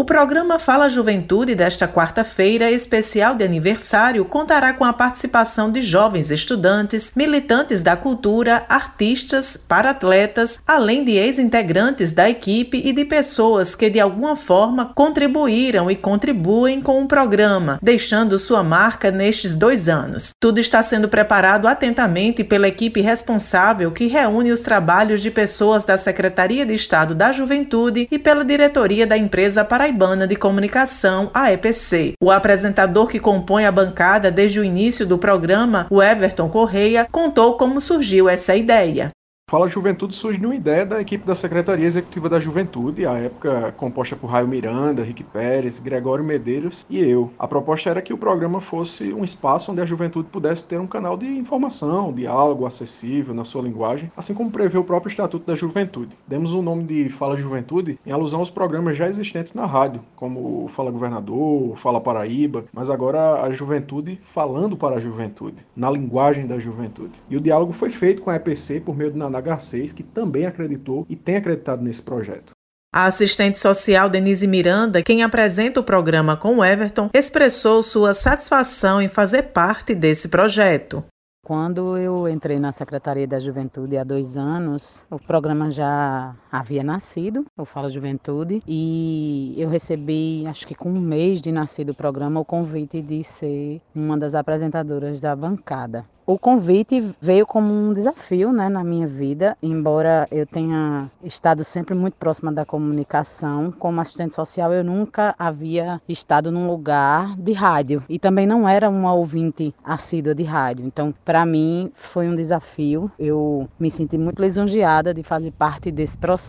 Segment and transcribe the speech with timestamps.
[0.00, 6.30] O programa Fala Juventude desta quarta-feira, especial de aniversário, contará com a participação de jovens
[6.30, 13.90] estudantes, militantes da cultura, artistas, paratletas, além de ex-integrantes da equipe e de pessoas que
[13.90, 20.30] de alguma forma contribuíram e contribuem com o programa, deixando sua marca nestes dois anos.
[20.40, 25.98] Tudo está sendo preparado atentamente pela equipe responsável que reúne os trabalhos de pessoas da
[25.98, 31.52] Secretaria de Estado da Juventude e pela diretoria da empresa para Paraibana de Comunicação, a
[31.52, 32.12] EPC.
[32.22, 37.56] O apresentador que compõe a bancada desde o início do programa, o Everton Correia, contou
[37.56, 39.10] como surgiu essa ideia.
[39.50, 44.14] Fala Juventude surge uma ideia da equipe da Secretaria Executiva da Juventude, à época composta
[44.14, 47.32] por Raio Miranda, Rick Pérez, Gregório Medeiros e eu.
[47.36, 50.86] A proposta era que o programa fosse um espaço onde a juventude pudesse ter um
[50.86, 55.56] canal de informação, diálogo acessível na sua linguagem, assim como prevê o próprio Estatuto da
[55.56, 56.16] Juventude.
[56.28, 60.68] Demos o nome de Fala Juventude em alusão aos programas já existentes na rádio, como
[60.68, 66.60] Fala Governador, Fala Paraíba, mas agora a juventude falando para a juventude, na linguagem da
[66.60, 67.20] juventude.
[67.28, 70.46] E o diálogo foi feito com a EPC por meio do Naná Garcês, que também
[70.46, 72.52] acreditou e tem acreditado nesse projeto.
[72.92, 79.00] A assistente social Denise Miranda, quem apresenta o programa com o Everton, expressou sua satisfação
[79.00, 81.04] em fazer parte desse projeto.
[81.44, 87.46] Quando eu entrei na Secretaria da Juventude há dois anos, o programa já havia nascido,
[87.56, 92.40] o Fala Juventude, e eu recebi, acho que com um mês de nascido o programa,
[92.40, 96.04] o convite de ser uma das apresentadoras da bancada.
[96.26, 101.92] O convite veio como um desafio né, na minha vida, embora eu tenha estado sempre
[101.92, 103.72] muito próxima da comunicação.
[103.76, 108.88] Como assistente social, eu nunca havia estado num lugar de rádio e também não era
[108.88, 110.86] uma ouvinte assídua de rádio.
[110.86, 113.10] Então, para mim, foi um desafio.
[113.18, 116.39] Eu me senti muito lisonjeada de fazer parte desse processo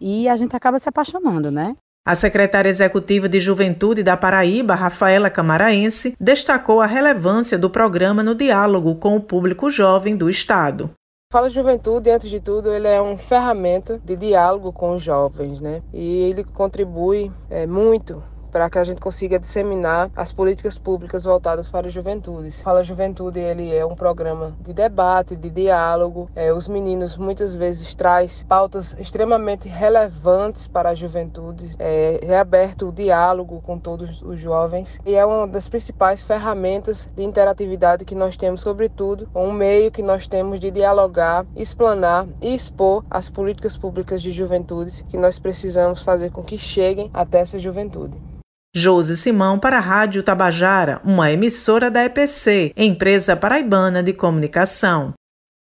[0.00, 1.76] e a gente acaba se apaixonando, né?
[2.06, 8.32] A secretária executiva de Juventude da Paraíba, Rafaela Camaraense, destacou a relevância do programa no
[8.32, 10.92] diálogo com o público jovem do Estado.
[11.32, 15.82] Fala Juventude, antes de tudo, ele é uma ferramenta de diálogo com os jovens, né?
[15.92, 21.68] E ele contribui é, muito para que a gente consiga disseminar as políticas públicas voltadas
[21.68, 22.50] para a juventude.
[22.62, 26.30] Fala Juventude, ele é um programa de debate, de diálogo.
[26.34, 31.74] É, os meninos muitas vezes traz pautas extremamente relevantes para a juventude.
[31.78, 37.08] É, é aberto o diálogo com todos os jovens e é uma das principais ferramentas
[37.14, 42.54] de interatividade que nós temos, sobretudo um meio que nós temos de dialogar, explanar e
[42.54, 47.58] expor as políticas públicas de juventude que nós precisamos fazer com que cheguem até essa
[47.58, 48.16] juventude.
[48.78, 55.14] Josi Simão para a Rádio Tabajara, uma emissora da EPC, empresa paraibana de comunicação.